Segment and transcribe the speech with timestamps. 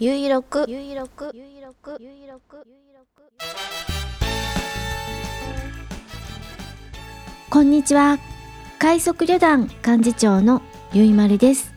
[0.00, 3.30] ゆいろくゆいろくゆいろくゆいろくゆいろく
[7.48, 8.18] こんにちは。
[8.80, 10.62] 快速旅団幹事長の
[10.92, 11.72] ゆいまるです。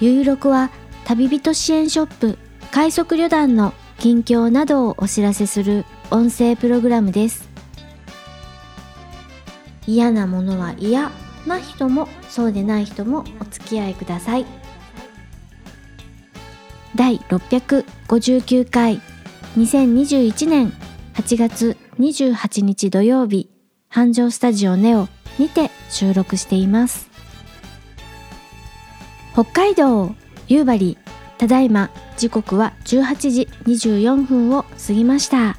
[0.00, 0.70] ゆいろくは
[1.04, 2.38] 旅人支援ショップ
[2.70, 7.50] 快速旅団の近況などをお知らせする音声プログラムです。
[9.86, 11.10] 嫌なものは嫌
[11.46, 14.63] な人もそうでない人もお付き合いください。
[16.96, 19.00] 第659回
[19.56, 20.72] 2021年
[21.14, 23.50] 8月28日土曜日
[23.88, 25.08] 繁盛スタジオネオ
[25.38, 27.10] にて収録しています。
[29.32, 30.14] 北海道
[30.46, 30.96] 夕張
[31.38, 35.56] ただいま時刻は18時24分を過ぎました。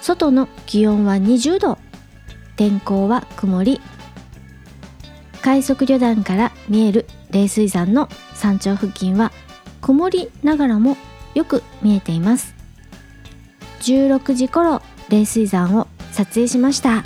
[0.00, 1.78] 外の気温は20度
[2.56, 3.80] 天候は曇り。
[5.40, 9.30] 快速旅団から見える冷水山の山頂付近は
[9.86, 10.96] 曇りながらも
[11.36, 12.56] よく見えています。
[13.82, 17.04] 16時頃冷水山を撮影しました。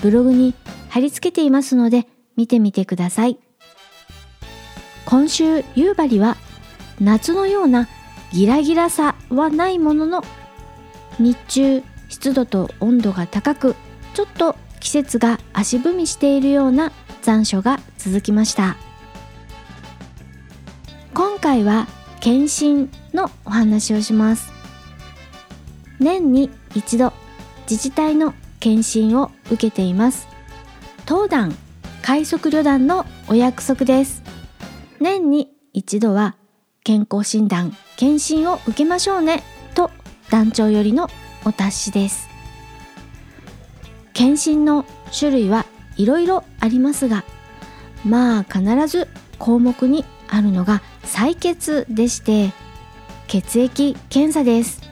[0.00, 0.54] ブログに
[0.88, 3.38] 貼り付けていますので見てみてください。
[5.04, 6.38] 今週夕張は
[6.98, 7.88] 夏のような
[8.32, 10.24] ギラギラさはないものの
[11.18, 13.76] 日中湿度と温度が高く
[14.14, 18.85] ちょっと季節が足踏みしているような残暑が続きました。
[21.36, 21.86] 今回は
[22.20, 24.50] 検診のお話をします。
[26.00, 27.12] 年に一度
[27.70, 30.28] 自治体の検診を受けています。
[31.04, 31.54] 当団
[32.00, 34.22] 快速旅団のお約束です。
[34.98, 36.36] 年に一度は
[36.82, 39.42] 健康診断検診を受けましょうね
[39.74, 39.90] と
[40.30, 41.10] 団長よりの
[41.44, 42.30] お達しです。
[44.14, 45.66] 検診の種類は
[45.98, 47.24] いろいろありますが
[48.06, 49.06] まあ必ず
[49.38, 52.52] 項目にあるのが採血でして
[53.26, 54.82] 血液検査です。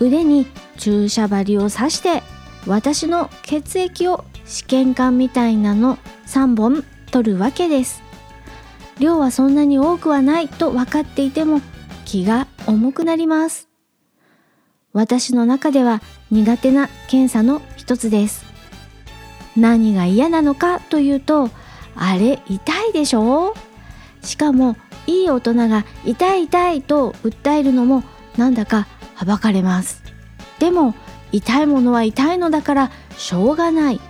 [0.00, 0.46] 腕に
[0.78, 2.22] 注射針を刺して
[2.66, 8.02] 私の血液を試験管みたいなの3本取るわけです。
[8.98, 11.60] 量はそんなに多くはないと分かっていても
[12.04, 13.68] 気が重くなります。
[14.92, 18.44] 私の中では苦手な検査の一つです。
[19.56, 21.50] 何が嫌なのかというと
[21.94, 23.54] あれ痛いでしょ
[24.22, 24.76] しかも
[25.10, 28.04] いい大人が痛い痛いと訴えるのも
[28.36, 30.02] なんだかはばかれます。
[30.58, 30.94] でも
[31.32, 34.00] 痛いものは痛いのだからしょうがない。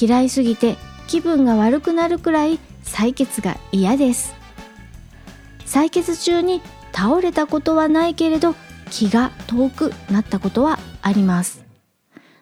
[0.00, 4.34] 嫌いすぎて気分が悪くなるくらい採血が嫌です。
[5.66, 6.62] 採血中に
[6.92, 8.54] 倒れたことはないけれど
[8.90, 11.64] 気が遠くなったことはあります。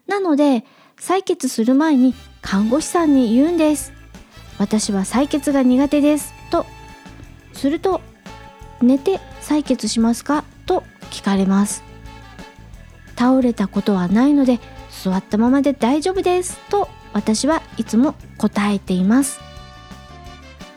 [0.07, 0.65] なので
[0.97, 3.93] 採血する前に看護師さんに言うんです。
[4.59, 6.65] 私は採血が苦手ですと
[7.57, 8.01] すると
[8.81, 10.45] 寝て採血しますか？
[10.67, 11.83] と聞かれます
[13.17, 19.41] 倒れたことはないので座ったままで大丈夫ですと私はいつも答えています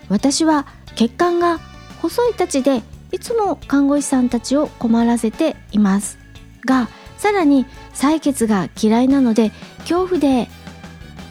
[0.08, 1.60] 私は血管が
[2.02, 6.18] 細いたちでいつも看護師さんたちを困らせています
[6.66, 10.48] がさらに採血が嫌いなので恐怖で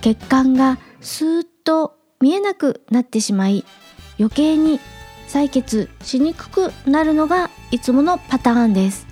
[0.00, 3.64] 血管がスーッと見えなくなってしまい
[4.18, 4.80] 余計に
[5.28, 9.06] 採血しにくくなるのがいつものパターンです。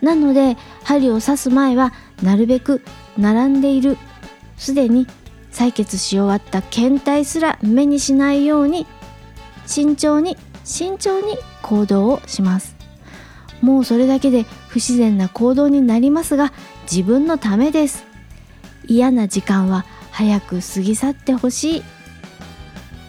[0.00, 1.92] なので針を刺す前は
[2.22, 2.82] なるべく
[3.18, 3.98] 並んでいる。
[4.56, 5.06] すでに
[5.52, 8.86] 採血し終わった検体すら目にしないように
[9.66, 12.76] 慎重に慎重に行動をします。
[13.62, 16.52] もうそれだけで不自然な行動になりますが
[16.90, 18.04] 自分のためです。
[18.86, 21.82] 嫌な時間は早く過ぎ去ってほしい。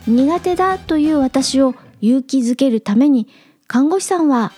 [0.08, 3.28] 苦手だという私を勇気づけるために
[3.68, 4.52] 看護師さんは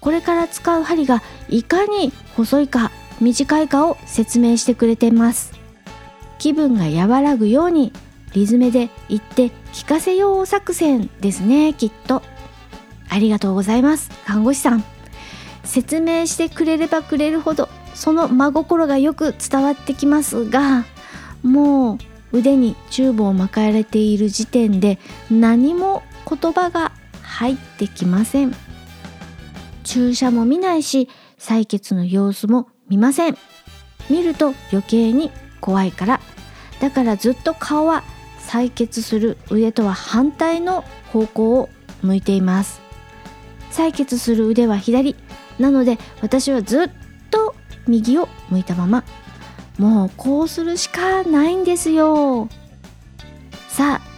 [0.00, 2.90] これから使う針がいかに細いか
[3.20, 5.52] 短いかを説明してくれてます。
[6.38, 7.92] 気分が和らぐように
[8.32, 12.22] リズムで言って聞かせよう作戦ですねきっと。
[13.08, 14.84] ありがとうございます看護師さん。
[15.64, 20.86] 説明してくれればくれるほどその真心がよく伝わってきますが
[21.42, 21.98] も
[22.32, 24.98] う腕にチューブを巻かれている時点で
[25.30, 26.92] 何も言葉が
[27.22, 28.54] 入ってきません。
[29.84, 31.08] 注射も見ないし
[31.38, 33.38] 採血の様子も見ません。
[34.10, 35.30] 見ると余計に
[35.60, 36.20] 怖いから。
[36.80, 38.04] だからずっと顔は
[38.40, 41.68] 採血する腕とは反対の方向を
[42.02, 42.80] 向いています。
[43.70, 45.16] 採血する腕は左。
[45.58, 46.90] なので私はずっ
[47.30, 47.54] と
[47.86, 49.04] 右を向いたまま。
[49.78, 52.48] もうこうするしかないんですよ。
[53.68, 54.08] さあ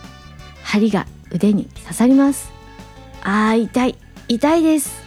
[0.63, 2.53] 針が腕に刺さります。
[3.23, 3.99] あー痛い。
[4.29, 5.03] 痛いです。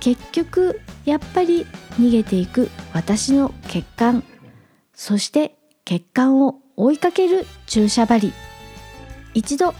[0.00, 1.66] 結局やっぱり
[1.98, 4.22] 逃げていく私の血管。
[4.94, 8.32] そして血管を追いかける注射針。
[9.34, 9.74] 一度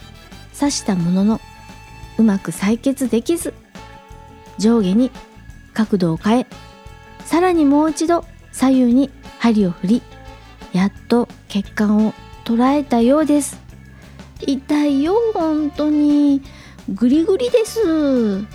[0.59, 1.41] 刺したものの
[2.19, 3.55] うまく採血できず
[4.59, 5.11] 上下に
[5.73, 6.47] 角度を変え
[7.25, 10.03] さらにもう一度左右に針を振り
[10.73, 12.13] やっと血管を
[12.45, 13.68] 捉えたようです。
[14.41, 16.43] 痛いよ本当に。
[16.89, 18.47] グリグリです。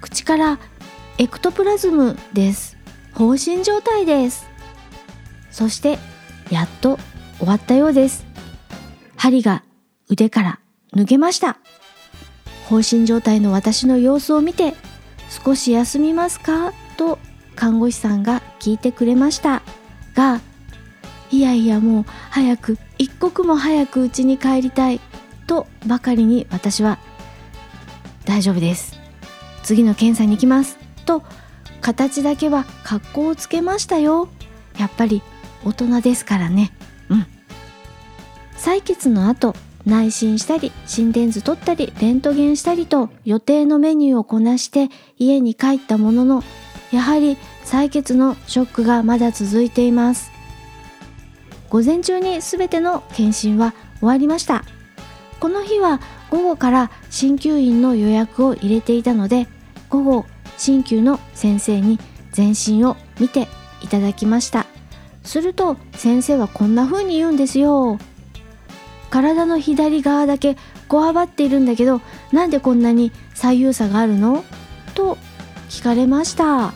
[0.00, 0.58] 口から
[1.18, 2.76] エクトプラズムです。
[3.14, 4.46] 放心状態です。
[5.50, 5.98] そして
[6.50, 6.98] やっと
[7.38, 8.26] 終わったようです。
[9.16, 9.62] 針が
[10.08, 10.60] 腕から
[10.92, 11.58] 抜けました。
[12.68, 14.74] 放心状態の私の様子を見て
[15.44, 16.72] 少し休みますか？
[16.96, 17.18] と
[17.54, 19.62] 看護師さんが聞いてくれました。
[20.14, 20.40] が
[21.30, 25.00] いやいやもう早く一刻も早く家に帰りたい
[25.46, 26.98] とばかりに私は
[28.24, 28.96] 大丈夫です。
[29.62, 31.22] 次の検査に行きますと
[31.80, 34.28] 形だけは格好をつけましたよ。
[34.78, 35.22] やっぱり
[35.64, 36.72] 大人ですからね。
[37.08, 37.26] うん。
[38.56, 46.42] 採血の後内診したり心電図取ったりレントゲンしたりと予定のメニューをこなして家に帰ったものの
[46.92, 50.35] やはり採血のショックがまだ続いています。
[51.68, 54.64] 午前中に全ての検診は終わりました。
[55.40, 59.46] この日は午後から鍼灸院の予約を入れていたので
[59.88, 60.26] 午後
[60.56, 61.98] 鍼灸の先生に
[62.32, 63.48] 全身を見て
[63.82, 64.66] いただきました。
[65.22, 67.98] すると先生はこんな風に言うんですよ。
[69.10, 70.56] 体の左側だけ
[70.88, 72.00] こわばっているんだけど
[72.32, 74.44] なんでこんなに左右差があるの？
[74.94, 75.18] と
[75.68, 76.72] 聞かれました。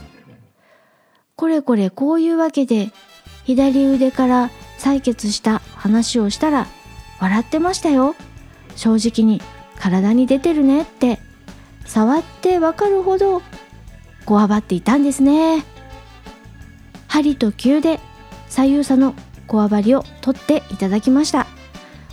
[1.36, 2.90] これこれこういうわけで
[3.44, 6.66] 左腕から採血した話をしたら
[7.20, 8.16] 笑ってましたよ。
[8.74, 9.42] 正直に
[9.78, 11.20] 体に出てるねって。
[11.90, 13.42] 触ってわかるほど
[14.24, 15.64] こわばっていたんですね。
[17.08, 17.98] 針と球で
[18.48, 19.14] 左右差の
[19.48, 21.48] こわばりを取っていただきました。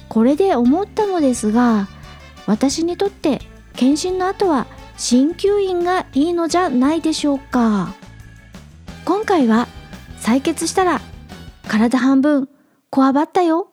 [0.09, 1.87] これで思ったのですが
[2.47, 3.39] 私にとって
[3.73, 4.65] 検診の後は
[4.97, 7.93] 鍼灸院がいいのじゃないでしょうか。
[9.05, 9.67] 今回は
[10.19, 11.01] 採血したら
[11.67, 12.49] 体半分
[12.89, 13.69] こわばったよ。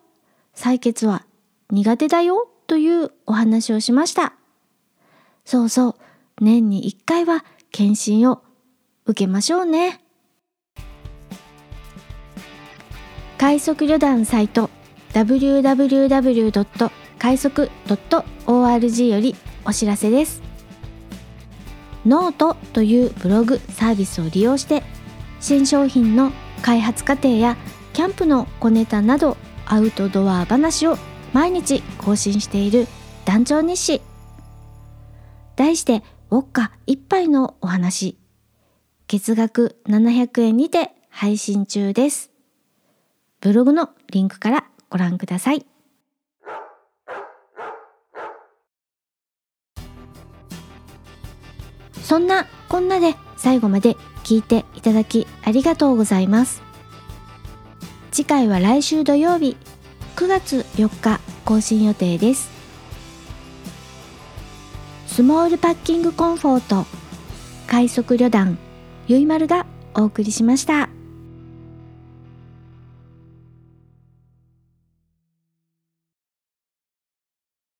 [0.55, 1.25] 採血は
[1.69, 2.49] 苦手だよ。
[2.67, 4.33] というお話をしました。
[5.45, 5.95] そうそう。
[6.41, 8.41] 年に1回は検診を
[9.05, 10.01] 受けましょうね。
[13.37, 14.69] 快速旅団サイト
[15.13, 16.91] www.
[17.19, 17.69] 快速
[18.47, 19.35] .org より
[19.65, 20.41] お知らせです。
[22.05, 24.83] ノートというブログサービスを利用して
[25.39, 26.31] 新商品の
[26.61, 27.57] 開発過程や
[27.95, 30.97] キャンプの小ネタなどアウトドア話を
[31.31, 32.87] 毎日更新している
[33.23, 34.01] 団長日誌。
[35.55, 38.17] 題してウォッカ一杯のお話。
[39.07, 42.31] 月額700円にて配信中です。
[43.39, 45.65] ブログのリンクからご覧ください。
[52.03, 53.93] そんなこんなで最後まで
[54.25, 56.64] 聞いていただきありがとうございます。
[58.15, 59.57] 次回は来週土曜日
[60.15, 62.49] 9月4日更新予定です
[65.05, 66.87] スモールパッキングコンフォート
[67.67, 68.57] 快速旅団
[69.09, 70.94] ゆいまるがお送りしました。